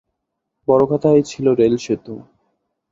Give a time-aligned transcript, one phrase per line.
[0.67, 2.13] বড়খাতায় ছিলো রেলসেতু।